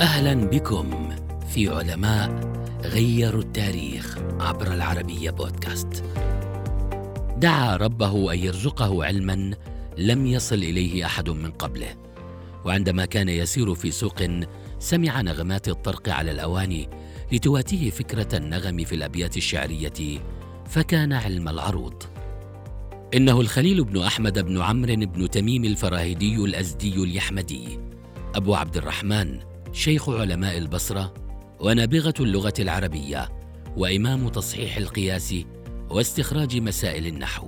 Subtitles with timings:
[0.00, 1.08] أهلا بكم
[1.48, 2.52] في علماء
[2.84, 6.04] غيروا التاريخ عبر العربية بودكاست.
[7.36, 9.54] دعا ربه أن يرزقه علما
[9.96, 11.96] لم يصل إليه أحد من قبله.
[12.64, 14.22] وعندما كان يسير في سوق
[14.78, 16.88] سمع نغمات الطرق على الأواني
[17.32, 20.20] لتواتيه فكرة النغم في الأبيات الشعرية
[20.66, 22.02] فكان علم العروض.
[23.14, 27.80] إنه الخليل بن أحمد بن عمرو بن تميم الفراهيدي الأزدي اليحمدي
[28.34, 31.14] أبو عبد الرحمن شيخ علماء البصرة
[31.60, 33.28] ونابغة اللغة العربية
[33.76, 35.34] وإمام تصحيح القياس
[35.90, 37.46] واستخراج مسائل النحو.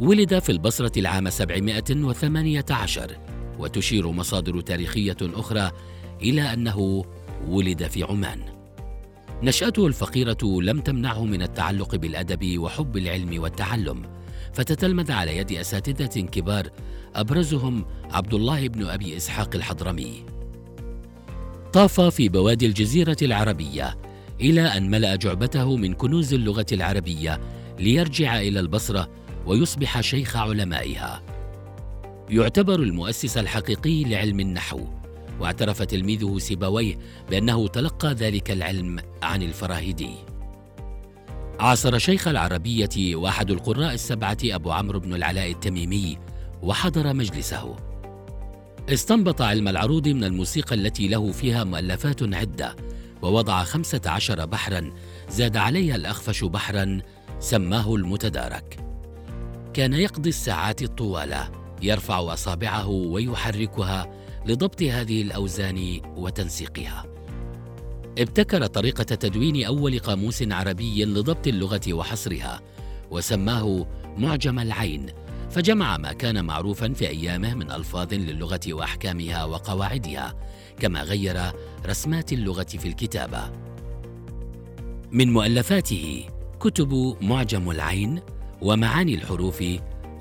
[0.00, 3.16] ولد في البصرة العام 718
[3.58, 5.70] وتشير مصادر تاريخية أخرى
[6.22, 7.04] إلى أنه
[7.48, 8.40] ولد في عمان.
[9.42, 14.02] نشأته الفقيرة لم تمنعه من التعلق بالأدب وحب العلم والتعلم
[14.52, 16.70] فتتلمذ على يد أساتذة كبار
[17.14, 20.39] أبرزهم عبد الله بن أبي إسحاق الحضرمي.
[21.72, 23.98] طاف في بوادي الجزيرة العربية
[24.40, 27.40] إلى أن ملأ جعبته من كنوز اللغة العربية
[27.78, 29.08] ليرجع إلى البصرة
[29.46, 31.22] ويصبح شيخ علمائها.
[32.30, 34.80] يعتبر المؤسس الحقيقي لعلم النحو
[35.40, 36.98] واعترف تلميذه سيبويه
[37.30, 40.14] بأنه تلقى ذلك العلم عن الفراهيدي
[41.60, 46.18] عاصر شيخ العربية وأحد القراء السبعة أبو عمرو بن العلاء التميمي
[46.62, 47.89] وحضر مجلسه.
[48.88, 52.76] استنبط علم العروض من الموسيقى التي له فيها مؤلفات عدة
[53.22, 54.92] ووضع خمسة عشر بحرا
[55.28, 57.00] زاد عليها الأخفش بحرا
[57.38, 58.76] سماه المتدارك.
[59.74, 61.36] كان يقضي الساعات الطوال
[61.82, 64.10] يرفع أصابعه ويحركها
[64.46, 67.04] لضبط هذه الأوزان وتنسيقها.
[68.18, 72.60] ابتكر طريقة تدوين أول قاموس عربي لضبط اللغة وحصرها
[73.10, 73.86] وسماه
[74.16, 75.06] معجم العين
[75.50, 80.34] فجمع ما كان معروفا في أيامه من ألفاظ للغة وأحكامها وقواعدها
[80.80, 81.40] كما غير
[81.86, 83.50] رسمات اللغة في الكتابة.
[85.12, 86.24] من مؤلفاته
[86.60, 88.20] كتب معجم العين
[88.62, 89.64] ومعاني الحروف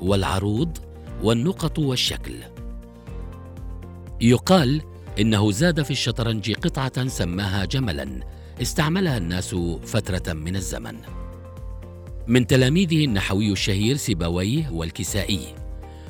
[0.01, 0.77] والعروض
[1.23, 2.33] والنقط والشكل.
[4.21, 4.81] يقال
[5.19, 8.19] إنه زاد في الشطرنج قطعة سماها جملا
[8.61, 11.18] استعملها الناس فترة من الزمن.
[12.29, 15.55] من تلاميذه النحوي الشهير سيبويه والكسائي.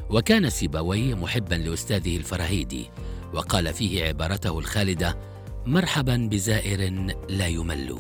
[0.10, 2.90] وكان سيبويه محبا لأستاذه الفراهيدي
[3.34, 5.18] وقال فيه عبارته الخالدة
[5.66, 6.92] مرحبا بزائر
[7.30, 8.00] لا يمل.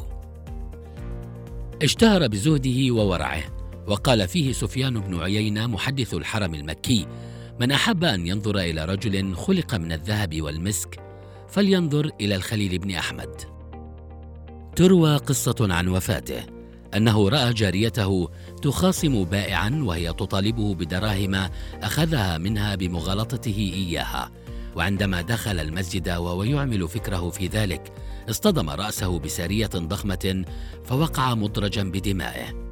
[1.81, 3.43] اشتهر بزهده وورعه
[3.87, 7.07] وقال فيه سفيان بن عيينة محدث الحرم المكي
[7.59, 10.99] من أحب أن ينظر إلى رجل خلق من الذهب والمسك
[11.49, 13.41] فلينظر إلى الخليل بن أحمد.
[14.75, 16.58] تروى قصة عن وفاته.
[16.95, 18.29] أنه رأى جاريته
[18.61, 21.49] تخاصم بائعا وهي تطالبه بدراهم
[21.83, 24.31] أخذها منها بمغالطته إياها.
[24.75, 27.91] وعندما دخل المسجد وهو يعمل فكره في ذلك
[28.29, 30.45] اصطدم رأسه بساريه ضخمة
[30.85, 32.69] فوقع مدرجا بدمائه.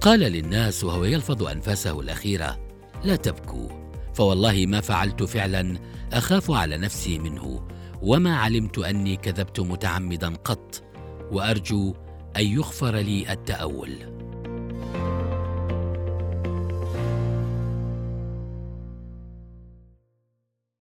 [0.00, 2.58] قال للناس وهو يلفظ أنفاسه الأخيرة
[3.04, 3.68] لا تبكوا
[4.14, 5.78] فوالله ما فعلت فعلا
[6.12, 7.66] أخاف على نفسي منه
[8.02, 10.82] وما علمت أني كذبت متعمدا قط
[11.32, 11.94] وأرجو
[12.38, 14.15] أن يغفر لي التأول.